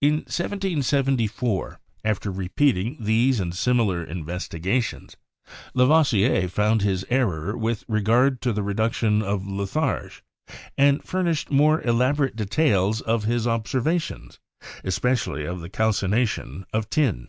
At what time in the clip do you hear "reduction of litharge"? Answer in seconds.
8.62-10.22